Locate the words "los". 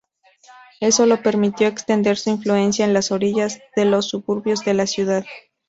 3.75-4.07